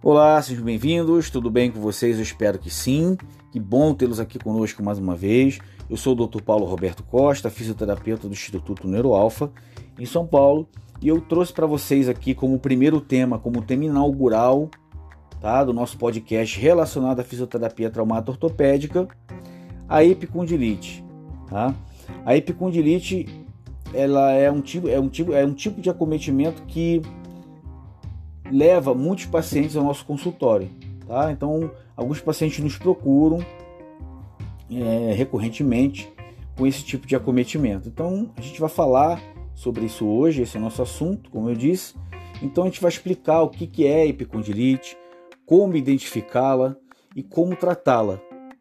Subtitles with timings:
[0.00, 1.28] Olá, sejam bem-vindos.
[1.28, 2.18] Tudo bem com vocês?
[2.18, 3.16] Eu espero que sim.
[3.50, 5.58] Que bom tê-los aqui conosco mais uma vez.
[5.90, 6.40] Eu sou o Dr.
[6.40, 9.50] Paulo Roberto Costa, fisioterapeuta do Instituto Neuroalfa
[9.98, 10.68] em São Paulo,
[11.02, 14.70] e eu trouxe para vocês aqui como primeiro tema, como tema inaugural,
[15.40, 19.08] tá, do nosso podcast relacionado à fisioterapia traumática ortopédica,
[19.88, 21.04] a epicondilite,
[21.48, 21.74] tá?
[22.24, 23.26] A epicondilite
[23.92, 27.02] ela é um tipo é um tipo é um tipo de acometimento que
[28.50, 30.70] leva muitos pacientes ao nosso consultório,
[31.06, 31.30] tá?
[31.32, 33.44] Então, alguns pacientes nos procuram
[34.70, 36.10] é, recorrentemente
[36.56, 37.88] com esse tipo de acometimento.
[37.88, 39.20] Então, a gente vai falar
[39.54, 41.94] sobre isso hoje, esse é o nosso assunto, como eu disse.
[42.42, 44.96] Então, a gente vai explicar o que, é epicondilite,
[45.44, 46.76] como identificá-la
[47.16, 48.20] e como tratá-la,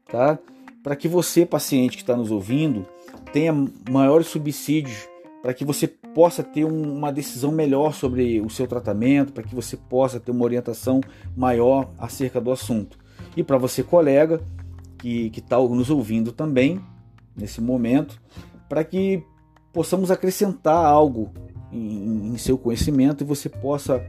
[0.10, 0.40] tá?
[0.82, 2.86] Para que você, paciente que está nos ouvindo,
[3.34, 3.54] tenha
[3.90, 5.08] maiores subsídios
[5.48, 9.78] para que você possa ter uma decisão melhor sobre o seu tratamento, para que você
[9.78, 11.00] possa ter uma orientação
[11.38, 12.98] maior acerca do assunto.
[13.34, 14.42] E para você, colega,
[14.98, 16.82] que está nos ouvindo também
[17.34, 18.22] nesse momento,
[18.68, 19.24] para que
[19.72, 21.32] possamos acrescentar algo
[21.72, 24.06] em, em seu conhecimento e você possa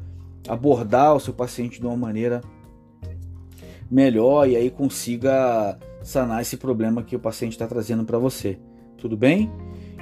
[0.48, 2.40] abordar o seu paciente de uma maneira
[3.88, 8.58] melhor e aí consiga sanar esse problema que o paciente está trazendo para você.
[8.96, 9.48] Tudo bem?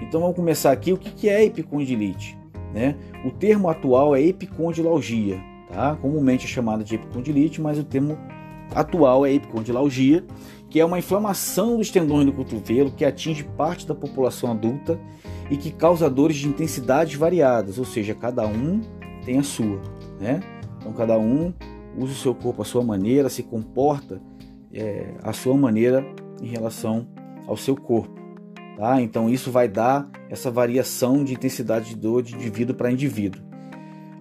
[0.00, 0.92] Então vamos começar aqui.
[0.92, 2.39] O que é epicondilite?
[2.72, 2.97] Né?
[3.25, 5.41] O termo atual é epicondilalgia,
[5.72, 5.97] tá?
[5.97, 8.19] comumente é chamada de epicondilite, mas o termo
[8.74, 10.24] atual é epicondilalgia,
[10.69, 15.00] que é uma inflamação dos tendões do cotovelo que atinge parte da população adulta
[15.50, 18.80] e que causa dores de intensidades variadas, ou seja, cada um
[19.24, 19.80] tem a sua.
[20.20, 20.41] Né?
[20.78, 21.52] Então cada um
[21.97, 24.20] usa o seu corpo à sua maneira, se comporta
[24.72, 26.05] é, à sua maneira
[26.42, 27.06] em relação
[27.47, 28.26] ao seu corpo.
[28.77, 29.01] Tá?
[29.01, 33.43] Então isso vai dar essa variação de intensidade de dor de indivíduo para indivíduo.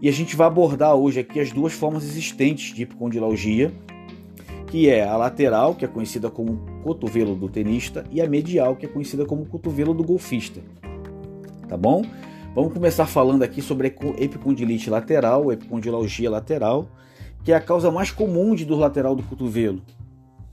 [0.02, 3.74] E a gente vai abordar hoje aqui as duas formas existentes de hipocondilalgia,
[4.68, 8.86] que é a lateral, que é conhecida como cotovelo do tenista, e a medial, que
[8.86, 10.62] é conhecida como cotovelo do golfista.
[11.68, 12.04] Tá bom?
[12.54, 16.88] Vamos começar falando aqui sobre a epicondilite lateral, epicondilalgia lateral,
[17.44, 19.82] que é a causa mais comum de dor lateral do cotovelo,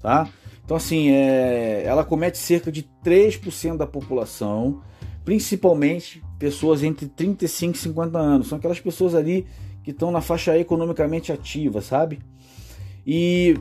[0.01, 0.29] tá?
[0.73, 4.81] Então, assim, é, ela comete cerca de 3% da população,
[5.23, 8.49] principalmente pessoas entre 35 e 50 anos.
[8.49, 9.47] São aquelas pessoas ali
[9.85, 12.21] que estão na faixa economicamente ativa, sabe?
[13.07, 13.55] E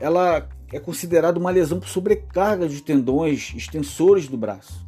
[0.00, 4.86] ela é considerada uma lesão por sobrecarga de tendões extensores do braço,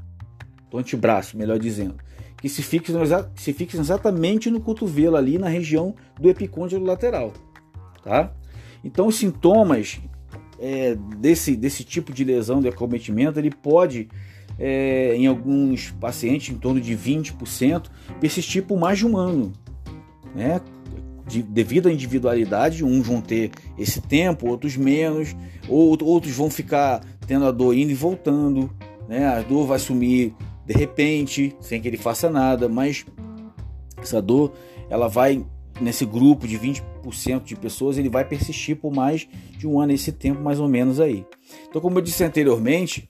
[0.70, 1.96] do antebraço, melhor dizendo,
[2.38, 3.02] que se fixam,
[3.36, 7.34] se fixam exatamente no cotovelo ali na região do epicôndilo lateral,
[8.02, 8.32] tá?
[8.82, 10.00] Então os sintomas
[10.60, 14.08] é, desse, desse tipo de lesão de acometimento, ele pode,
[14.58, 17.86] é, em alguns pacientes, em torno de 20%,
[18.20, 19.52] persistir por mais de um ano.
[20.34, 20.60] Né?
[21.26, 25.34] De, devido à individualidade, uns vão ter esse tempo, outros menos,
[25.68, 28.70] ou, outros vão ficar tendo a dor indo e voltando,
[29.08, 29.26] né?
[29.26, 30.34] a dor vai sumir
[30.66, 33.04] de repente, sem que ele faça nada, mas
[34.00, 34.52] essa dor
[34.88, 35.44] ela vai
[35.80, 39.26] nesse grupo de 20% de pessoas, ele vai persistir por mais
[39.56, 41.24] de um ano, esse tempo mais ou menos aí.
[41.68, 43.08] Então, como eu disse anteriormente,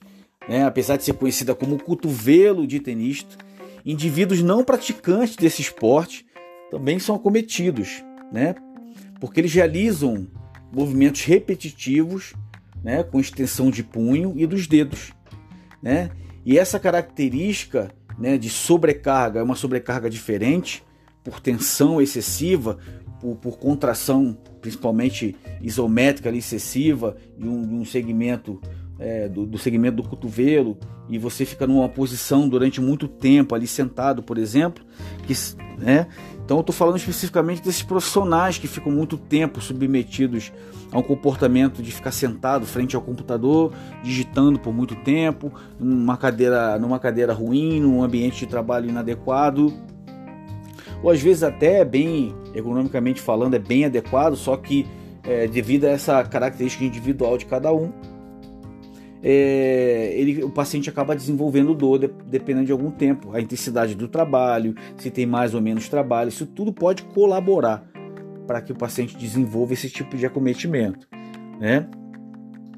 [0.48, 3.36] né, apesar de ser conhecida como cotovelo de tenista,
[3.84, 6.26] indivíduos não praticantes desse esporte
[6.70, 8.54] também são acometidos, né?
[9.20, 10.26] Porque eles realizam
[10.72, 12.34] movimentos repetitivos,
[12.82, 15.12] né, com extensão de punho e dos dedos,
[15.82, 16.10] né?
[16.44, 20.82] E essa característica, né, de sobrecarga, é uma sobrecarga diferente,
[21.22, 22.78] por tensão excessiva,
[23.20, 28.60] por, por contração principalmente isométrica ali, excessiva e um, um segmento
[28.98, 30.76] é, do, do, segmento do cotovelo
[31.08, 34.84] e você fica numa posição durante muito tempo ali sentado, por exemplo,
[35.26, 35.32] que,
[35.78, 36.06] né?
[36.44, 40.52] Então eu estou falando especificamente desses profissionais que ficam muito tempo submetidos
[40.92, 46.78] a um comportamento de ficar sentado frente ao computador, digitando por muito tempo, numa cadeira,
[46.78, 49.72] numa cadeira ruim, num ambiente de trabalho inadequado
[51.02, 54.86] ou às vezes até é bem, economicamente falando, é bem adequado, só que
[55.24, 57.92] é, devido a essa característica individual de cada um,
[59.22, 64.08] é, ele, o paciente acaba desenvolvendo dor de, dependendo de algum tempo, a intensidade do
[64.08, 67.84] trabalho, se tem mais ou menos trabalho, isso tudo pode colaborar
[68.46, 71.06] para que o paciente desenvolva esse tipo de acometimento,
[71.60, 71.86] né?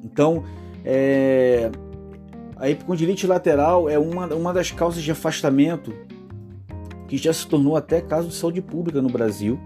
[0.04, 0.44] Então,
[0.84, 1.70] é,
[2.56, 5.94] a epicondilite lateral é uma, uma das causas de afastamento
[7.12, 9.60] que já se tornou até caso de saúde pública no Brasil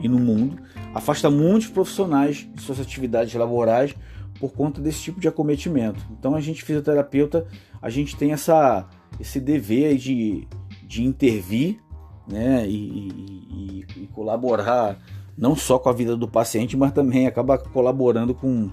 [0.00, 0.60] e no mundo,
[0.92, 3.94] afasta muitos profissionais de suas atividades laborais
[4.40, 6.04] por conta desse tipo de acometimento.
[6.10, 7.46] Então a gente fisioterapeuta,
[7.80, 8.88] a gente tem essa
[9.20, 10.48] esse dever de,
[10.82, 11.78] de intervir,
[12.26, 14.98] né, e, e, e colaborar
[15.38, 18.70] não só com a vida do paciente, mas também acaba colaborando com,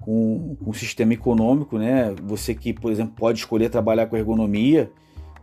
[0.00, 2.14] com, com o sistema econômico, né?
[2.22, 4.90] Você que, por exemplo, pode escolher trabalhar com ergonomia,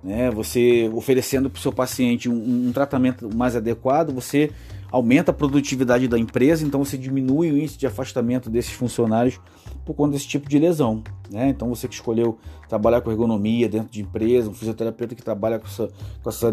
[0.03, 0.29] né?
[0.31, 4.51] Você oferecendo para o seu paciente um, um, tratamento mais adequado, você
[4.91, 9.39] aumenta a produtividade da empresa, então você diminui o índice de afastamento desses funcionários
[9.85, 11.03] por conta desse tipo de lesão.
[11.31, 11.49] Né?
[11.49, 15.67] Então você que escolheu trabalhar com ergonomia dentro de empresa, um fisioterapeuta que trabalha com,
[15.67, 15.89] essa,
[16.21, 16.43] com essas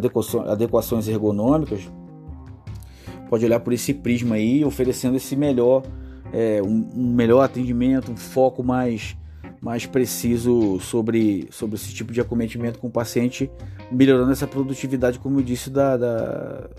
[0.48, 1.80] adequações ergonômicas,
[3.28, 5.82] pode olhar por esse prisma aí, oferecendo esse melhor,
[6.32, 9.16] é, um, um, melhor atendimento, um foco mais,
[9.60, 13.50] mais preciso sobre, sobre esse tipo de acometimento com o paciente,
[13.92, 16.70] melhorando essa produtividade, como eu disse, da, da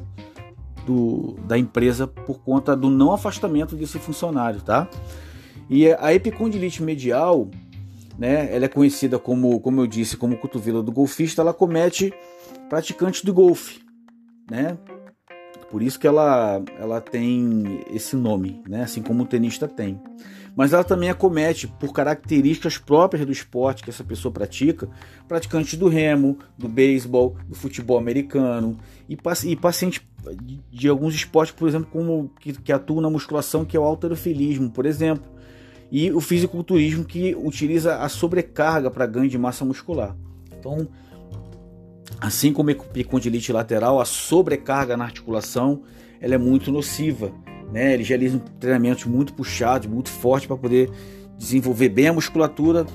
[0.85, 4.89] do, da empresa por conta do não afastamento desse funcionário, tá?
[5.69, 7.49] E a epicondilite medial,
[8.17, 12.13] né, ela é conhecida como, como eu disse, como cotovelo do golfista, ela comete
[12.67, 13.79] praticantes do golfe,
[14.49, 14.77] né?
[15.71, 18.83] Por isso que ela, ela tem esse nome, né?
[18.83, 19.97] assim como o tenista tem.
[20.53, 24.89] Mas ela também acomete, por características próprias do esporte que essa pessoa pratica,
[25.29, 28.77] praticantes do remo, do beisebol, do futebol americano
[29.07, 30.01] e, e pacientes
[30.69, 34.69] de alguns esportes, por exemplo, como que, que atuam na musculação, que é o alterofilismo,
[34.69, 35.23] por exemplo,
[35.89, 40.15] e o fisiculturismo que utiliza a sobrecarga para ganho de massa muscular.
[40.59, 40.87] Então,
[42.21, 45.81] assim como epicondilite lateral, a sobrecarga na articulação
[46.21, 47.31] ela é muito nociva.
[47.73, 47.95] Né?
[47.95, 50.91] Eles realizam treinamentos muito puxados, muito fortes para poder
[51.37, 52.85] desenvolver bem a musculatura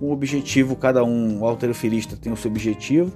[0.00, 3.12] o objetivo, cada um, o alterofilista tem o seu objetivo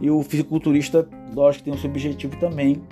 [0.00, 2.82] e o fisiculturista, lógico, tem o seu objetivo também.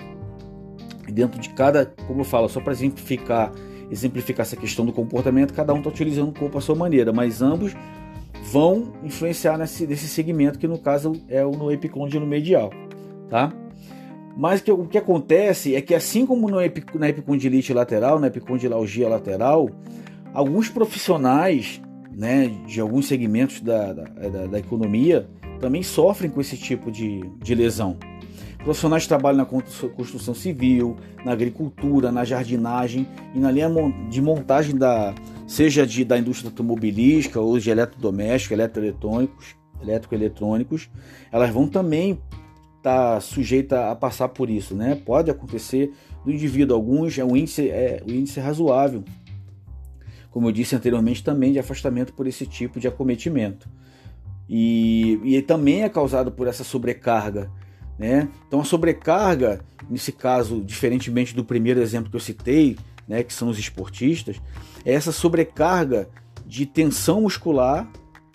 [1.09, 3.51] dentro de cada, como eu falo, só para exemplificar,
[3.91, 7.41] exemplificar essa questão do comportamento, cada um está utilizando o corpo à sua maneira, mas
[7.41, 7.75] ambos
[8.53, 12.69] vão influenciar nesse, nesse segmento que no caso é o no epicôndilo medial,
[13.27, 13.51] tá?
[14.37, 18.27] Mas que, o que acontece é que assim como no epic, na epicondilite lateral, na
[18.27, 19.71] epicondilalgia lateral,
[20.35, 25.27] alguns profissionais né, de alguns segmentos da, da, da, economia
[25.59, 27.97] também sofrem com esse tipo de, de lesão.
[28.63, 30.95] Profissionais trabalham na construção civil,
[31.25, 33.69] na agricultura, na jardinagem e na linha
[34.11, 35.13] de montagem da
[35.53, 40.89] seja de, da indústria automobilística ou de eletrodomésticos, eletroeletrônicos, eletroeletrônicos,
[41.31, 42.19] elas vão também
[42.77, 44.99] estar tá sujeita a passar por isso, né?
[45.05, 45.91] Pode acontecer
[46.25, 49.03] do indivíduo, alguns é o índice é o índice é razoável
[50.33, 53.69] como eu disse anteriormente, também de afastamento por esse tipo de acometimento.
[54.49, 57.51] E, e também é causado por essa sobrecarga.
[57.99, 58.27] Né?
[58.47, 62.75] Então, a sobrecarga, nesse caso, diferentemente do primeiro exemplo que eu citei,
[63.07, 64.41] né, que são os esportistas,
[64.85, 66.09] essa sobrecarga
[66.45, 67.89] de tensão muscular,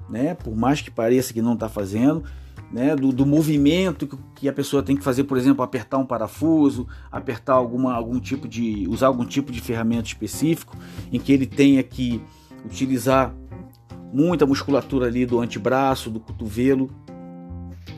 [0.08, 2.24] né, por mais que pareça que não está fazendo,
[2.72, 6.86] né, do, do, movimento que a pessoa tem que fazer, por exemplo, apertar um parafuso,
[7.10, 8.86] apertar alguma, algum tipo de.
[8.88, 10.76] usar algum tipo de ferramenta específico,
[11.10, 12.22] em que ele tenha que
[12.64, 13.34] utilizar
[14.12, 16.90] muita musculatura ali do antebraço, do cotovelo,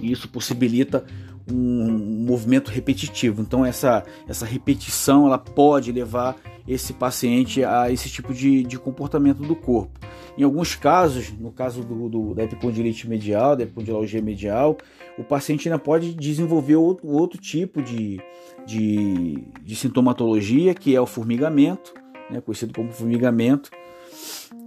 [0.01, 1.05] e isso possibilita
[1.51, 3.43] um, movimento repetitivo.
[3.43, 9.43] Então essa, essa repetição ela pode levar esse paciente a esse tipo de, de comportamento
[9.43, 9.99] do corpo.
[10.39, 14.77] Em alguns casos, no caso do, do, da epicondilite medial, da epicondilalgia medial,
[15.19, 18.21] o paciente ainda pode desenvolver outro, outro tipo de,
[18.67, 21.93] de, de, sintomatologia, que é o formigamento,
[22.31, 23.71] né, conhecido como formigamento,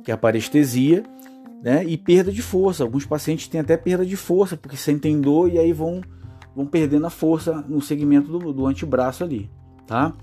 [0.03, 1.03] que é a parestesia,
[1.63, 2.83] né, e perda de força.
[2.83, 6.01] Alguns pacientes têm até perda de força, porque sentem dor e aí vão,
[6.55, 9.49] vão perdendo a força no segmento do, do antebraço ali,
[9.87, 10.13] tá?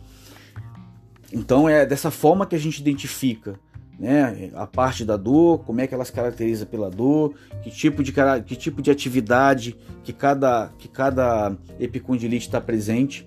[1.32, 3.58] Então é dessa forma que a gente identifica
[3.98, 8.02] né, a parte da dor, como é que ela se caracteriza pela dor, que tipo
[8.02, 8.12] de,
[8.46, 13.26] que tipo de atividade que cada, que cada epicondilite está presente.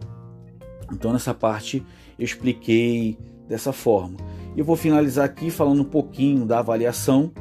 [0.92, 1.86] Então nessa parte
[2.18, 3.18] eu expliquei
[3.48, 4.18] dessa forma.
[4.58, 7.32] Eu vou finalizar aqui falando um pouquinho da avaliação.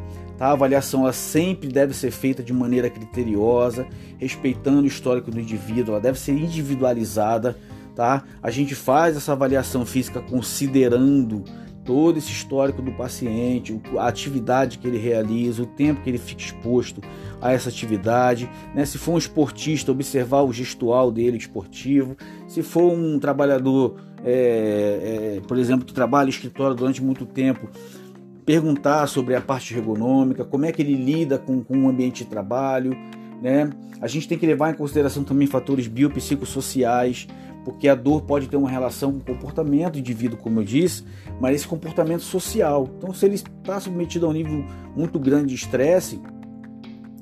[0.42, 3.86] A avaliação ela sempre deve ser feita de maneira criteriosa,
[4.18, 7.56] respeitando o histórico do indivíduo, ela deve ser individualizada
[7.94, 8.24] tá?
[8.42, 11.44] A gente faz essa avaliação física considerando
[11.84, 16.40] todo esse histórico do paciente, a atividade que ele realiza, o tempo que ele fica
[16.40, 17.00] exposto
[17.40, 18.84] a essa atividade, né?
[18.84, 22.16] Se for um esportista, observar o gestual dele esportivo.
[22.46, 27.68] Se for um trabalhador, é, é, por exemplo, que trabalha em escritório durante muito tempo,
[28.44, 32.30] perguntar sobre a parte ergonômica, como é que ele lida com, com o ambiente de
[32.30, 32.96] trabalho,
[33.40, 33.70] né?
[34.00, 37.28] A gente tem que levar em consideração também fatores biopsicossociais,
[37.64, 41.04] porque a dor pode ter uma relação com o comportamento do indivíduo, como eu disse,
[41.40, 42.88] mas esse comportamento social.
[42.98, 44.64] Então, se ele está submetido a um nível
[44.96, 46.20] muito grande de estresse,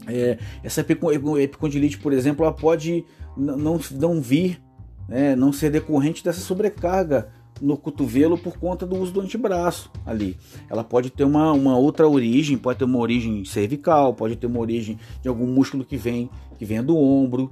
[0.07, 3.05] é, essa epicondilite, por exemplo, ela pode
[3.37, 4.61] não, não vir,
[5.09, 7.29] né, não ser decorrente dessa sobrecarga
[7.61, 10.37] no cotovelo por conta do uso do antebraço ali.
[10.69, 14.61] Ela pode ter uma, uma outra origem, pode ter uma origem cervical, pode ter uma
[14.61, 17.51] origem de algum músculo que vem que vem do ombro.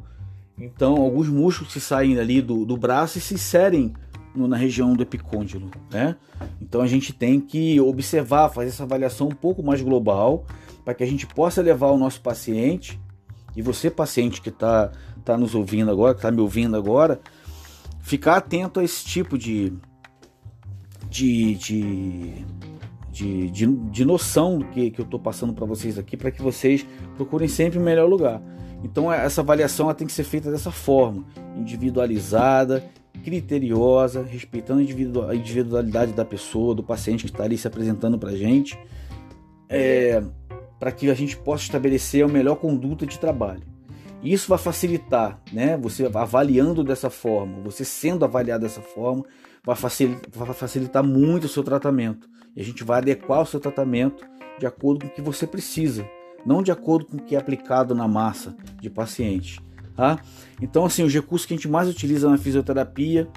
[0.58, 3.94] Então, alguns músculos que saem ali do, do braço e se inserem
[4.34, 6.16] na região do epicôndilo, né?
[6.60, 10.44] Então a gente tem que observar, fazer essa avaliação um pouco mais global
[10.84, 13.00] para que a gente possa levar o nosso paciente
[13.56, 14.92] e você paciente que está
[15.24, 17.20] tá nos ouvindo agora, que está me ouvindo agora,
[18.00, 19.72] ficar atento a esse tipo de,
[21.08, 22.44] de, de,
[23.10, 26.86] de, de, de noção que, que eu estou passando para vocês aqui, para que vocês
[27.16, 28.42] procurem sempre o melhor lugar.
[28.82, 31.24] Então essa avaliação tem que ser feita dessa forma,
[31.56, 32.84] individualizada,
[33.24, 34.80] criteriosa, respeitando
[35.28, 38.78] a individualidade da pessoa, do paciente que está ali se apresentando para a gente,
[39.68, 40.22] é,
[40.78, 43.62] para que a gente possa estabelecer a melhor conduta de trabalho.
[44.22, 45.76] Isso vai facilitar, né?
[45.76, 49.24] Você avaliando dessa forma, você sendo avaliado dessa forma,
[49.68, 52.26] vai facilitar, muito o seu tratamento.
[52.56, 54.24] E a gente vai adequar o seu tratamento
[54.58, 56.08] de acordo com o que você precisa,
[56.44, 59.58] não de acordo com o que é aplicado na massa de pacientes.
[59.94, 60.18] Tá?
[60.62, 63.28] Então, assim, os recursos que a gente mais utiliza na fisioterapia,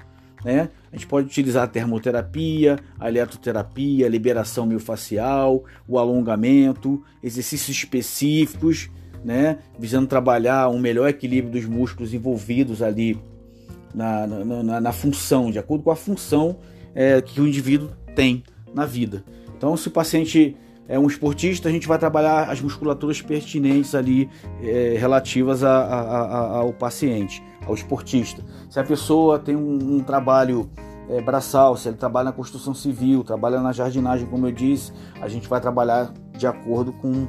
[0.44, 0.70] né?
[0.90, 8.90] A gente pode utilizar a termoterapia, a eletroterapia, a liberação miofascial, o alongamento, exercícios específicos,
[9.24, 9.58] né?
[9.78, 13.20] Visando trabalhar um melhor equilíbrio dos músculos envolvidos ali
[13.94, 16.56] na, na, na, na função, de acordo com a função
[16.94, 18.42] é, que o indivíduo tem
[18.74, 19.24] na vida.
[19.56, 20.56] Então, se o paciente
[20.88, 24.28] é um esportista, a gente vai trabalhar as musculaturas pertinentes ali
[24.62, 28.42] é, relativas a, a, a, ao paciente, ao esportista.
[28.68, 30.68] Se a pessoa tem um, um trabalho
[31.08, 35.28] é, braçal, se ele trabalha na construção civil, trabalha na jardinagem, como eu disse, a
[35.28, 37.26] gente vai trabalhar de acordo com,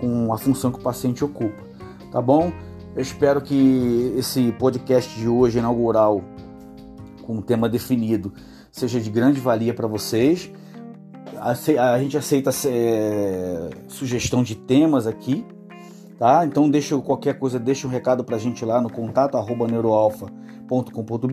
[0.00, 1.62] com a função que o paciente ocupa.
[2.10, 2.52] Tá bom?
[2.94, 6.22] Eu espero que esse podcast de hoje, inaugural,
[7.22, 8.32] com um tema definido,
[8.72, 10.50] seja de grande valia para vocês.
[11.38, 11.54] A,
[11.98, 15.46] gente aceita é, sugestão de temas aqui,
[16.18, 16.44] tá?
[16.44, 21.28] Então deixa qualquer coisa, deixa um recado para a gente lá no contato arroba neuroalfa.com.br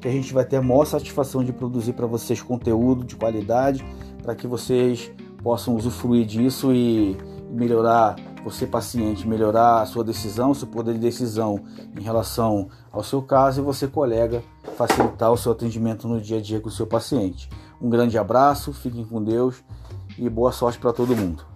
[0.00, 3.84] que a gente vai ter a maior satisfação de produzir para vocês conteúdo de qualidade
[4.22, 5.12] para que vocês
[5.42, 7.16] possam usufruir disso e
[7.50, 8.16] melhorar
[8.46, 11.64] você paciente, melhorar a sua decisão, seu poder de decisão
[11.98, 14.40] em relação ao seu caso e você colega
[14.76, 17.50] facilitar o seu atendimento no dia a dia com o seu paciente.
[17.82, 19.64] Um grande abraço, fiquem com Deus
[20.16, 21.55] e boa sorte para todo mundo.